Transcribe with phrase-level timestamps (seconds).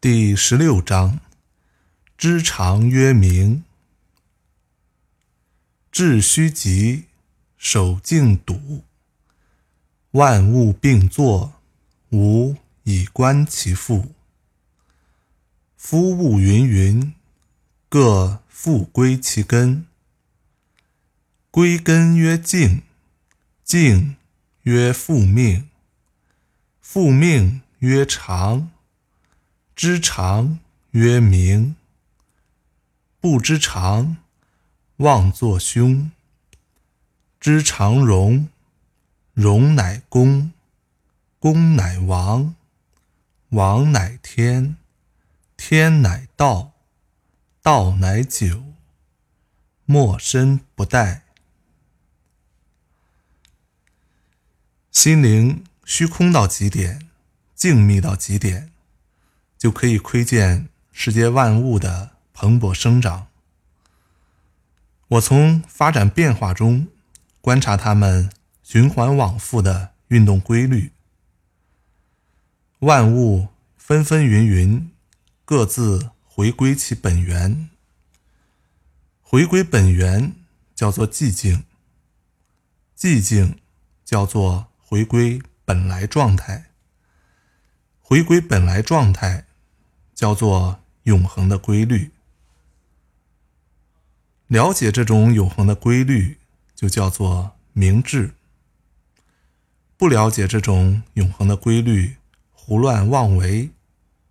[0.00, 1.18] 第十六章：
[2.16, 3.64] 知常曰明，
[5.90, 7.06] 致虚极，
[7.56, 8.84] 守静笃。
[10.12, 11.54] 万物并作，
[12.10, 12.54] 吾
[12.84, 14.14] 以观其复。
[15.76, 17.14] 夫物芸芸，
[17.88, 19.84] 各复归其根。
[21.50, 22.82] 归根曰静，
[23.64, 24.14] 静
[24.62, 25.68] 曰复命，
[26.80, 28.70] 复命曰常。
[29.78, 30.58] 知常
[30.90, 31.76] 曰明，
[33.20, 34.16] 不知常，
[34.96, 36.10] 妄作凶。
[37.38, 38.48] 知常容，
[39.34, 40.52] 容乃公，
[41.38, 42.56] 公乃王，
[43.50, 44.76] 王乃天，
[45.56, 46.72] 天乃道，
[47.62, 48.64] 道乃久。
[49.84, 51.20] 莫身不殆。
[54.90, 57.08] 心灵虚空到极点，
[57.54, 58.72] 静谧到极点。
[59.58, 63.26] 就可以窥见世界万物的蓬勃生长。
[65.08, 66.86] 我从发展变化中
[67.40, 68.30] 观察它们
[68.62, 70.92] 循环往复的运动规律。
[72.80, 74.90] 万物纷纷云云，
[75.44, 77.68] 各自回归其本源。
[79.20, 80.34] 回归本源
[80.76, 81.64] 叫做寂静，
[82.96, 83.58] 寂静
[84.04, 86.66] 叫做回归本来状态。
[88.00, 89.47] 回归本来状态。
[90.18, 92.10] 叫做永恒的规律。
[94.48, 96.38] 了解这种永恒的规律，
[96.74, 98.34] 就叫做明智。
[99.96, 102.16] 不了解这种永恒的规律，
[102.52, 103.70] 胡乱妄为，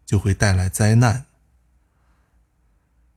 [0.05, 1.25] 就会带来灾难。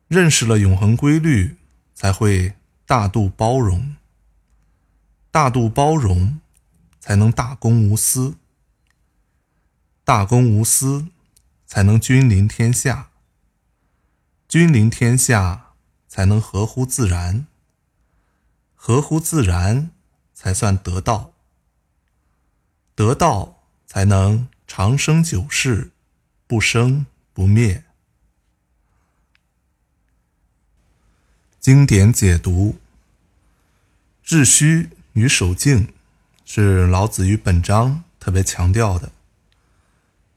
[0.07, 1.57] 认识了永恒规律，
[1.93, 2.55] 才会
[2.87, 3.97] 大度包容。
[5.33, 6.39] 大度包容，
[7.01, 8.37] 才能大公无私。
[10.05, 11.09] 大公无私。
[11.73, 13.11] 才能君临天下，
[14.49, 15.75] 君临天下
[16.09, 17.47] 才能合乎自然，
[18.75, 19.93] 合乎自然
[20.35, 21.33] 才算得道，
[22.97, 25.93] 得道才能长生久世，
[26.49, 27.85] 不生不灭。
[31.61, 32.81] 经典解读：
[34.25, 35.95] 致虚与守静，
[36.45, 39.13] 是老子与本章特别强调的。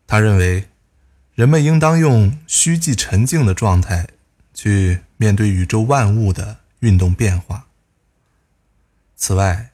[0.05, 0.69] 他认为。
[1.35, 4.07] 人们应当用虚寂沉静的状态
[4.53, 7.65] 去面对宇宙万物的运动变化。
[9.15, 9.71] 此外，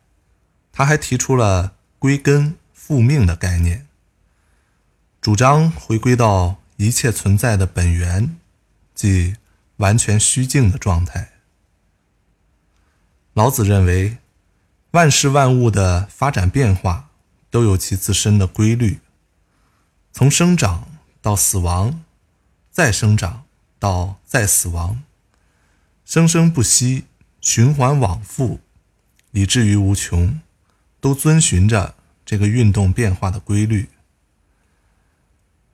[0.72, 3.88] 他还提出了归根复命的概念，
[5.20, 8.38] 主张回归到一切存在的本源，
[8.96, 9.36] 即
[9.78, 11.34] 完全虚静的状态。
[13.34, 14.18] 老子认为，
[14.92, 17.10] 万事万物的发展变化
[17.50, 19.02] 都有其自身的规律，
[20.14, 20.89] 从生长。
[21.22, 22.04] 到死亡，
[22.72, 23.46] 再生长，
[23.78, 25.04] 到再死亡，
[26.06, 27.06] 生生不息，
[27.42, 28.60] 循环往复，
[29.32, 30.40] 以至于无穷，
[31.00, 33.90] 都遵循着这个运动变化的规律。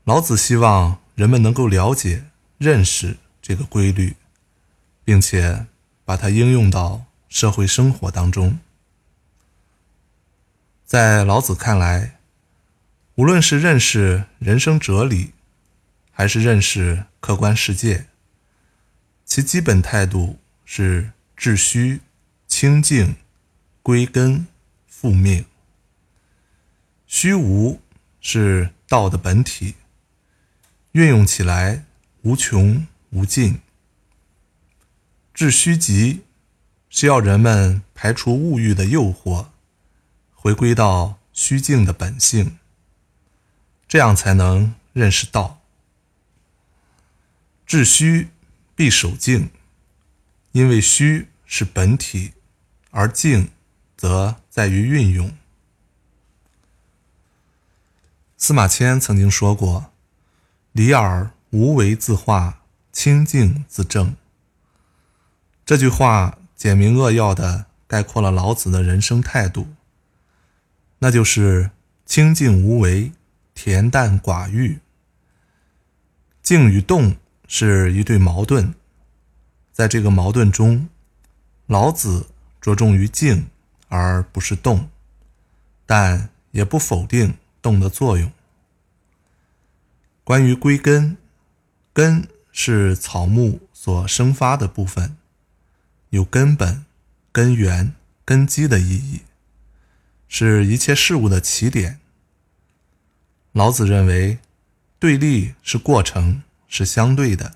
[0.04, 2.26] 老子希望人们能够了解、
[2.58, 4.16] 认识这个规律，
[5.04, 5.68] 并且
[6.04, 8.60] 把它应用到社会生活当中。
[10.86, 12.20] 在老子看来，
[13.16, 15.34] 无论是认识人生哲理，
[16.18, 18.08] 还是认识客观世界，
[19.26, 22.00] 其基本态度是致虚、
[22.48, 23.18] 清净、
[23.84, 24.48] 归根、
[24.88, 25.44] 复命。
[27.06, 27.82] 虚无
[28.22, 29.76] 是道的本体，
[30.94, 31.84] 运用起来
[32.22, 33.60] 无穷无尽。
[35.34, 36.22] 致虚极
[36.90, 39.48] 是要人们排除物欲的诱惑，
[40.34, 42.58] 回归到虚静的本性，
[43.86, 45.60] 这样才能认识道。
[47.66, 48.30] 致虚
[48.76, 49.50] 必守静，
[50.52, 52.34] 因为虚是本体，
[52.92, 53.50] 而静
[53.98, 55.36] 则在于运用。
[58.38, 59.92] 司马迁曾经说过
[60.74, 64.16] ：“理尔无为自化，清净自正。”
[65.66, 69.70] 这句话简明扼要的概括了老子的人生态度，
[71.00, 71.72] 那就是
[72.06, 73.12] 清净无为，
[73.56, 74.80] 恬淡寡欲。
[76.44, 77.18] 静与动。
[77.48, 78.74] 是一对矛盾，
[79.72, 80.90] 在这个矛盾中，
[81.68, 82.28] 老子
[82.60, 83.48] 着重于静
[83.90, 84.90] 而不是动，
[85.86, 88.32] 但也不否定动的作用。
[90.24, 91.18] 关于归根，
[91.94, 95.18] 根是草木所生发的部分，
[96.10, 96.86] 有根本、
[97.32, 97.94] 根源、
[98.24, 99.22] 根基的意义，
[100.28, 102.00] 是一切事物的起点。
[103.52, 104.40] 老子认为，
[104.98, 106.42] 对立是过程。
[106.78, 107.56] 是相对的，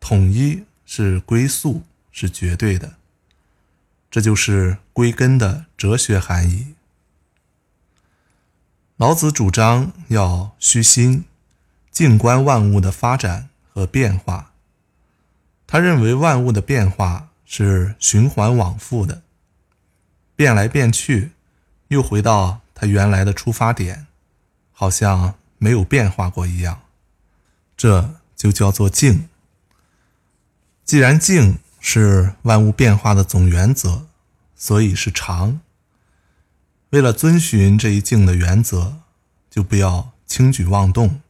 [0.00, 1.82] 统一是归宿，
[2.12, 2.96] 是绝对的。
[4.10, 6.74] 这就是归根的哲学含义。
[8.98, 11.24] 老子主张要虚心，
[11.90, 14.52] 静观万物的发展和变化。
[15.66, 19.22] 他认为万物的变化是循环往复的，
[20.36, 21.30] 变来变去，
[21.88, 24.06] 又回到他原来的出发点，
[24.70, 26.82] 好像没有变化过一样。
[27.74, 29.28] 这就叫做静。
[30.84, 34.06] 既然静是万物变化的总原则，
[34.54, 35.60] 所以是常。
[36.90, 38.98] 为了遵循这一静的原则，
[39.50, 41.20] 就不要轻举妄动。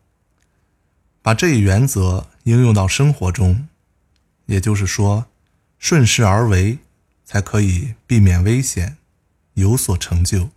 [1.23, 3.69] 把这一原则应用到生活中，
[4.47, 5.27] 也就是说，
[5.79, 6.79] 顺势而为，
[7.25, 8.99] 才可以避免危险，
[9.55, 10.51] 有所成就。